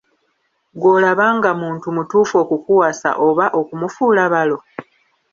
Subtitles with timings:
[0.73, 4.57] Ggw'olaba nga muntu mutuufu okukuwasa oba okumufuula balo?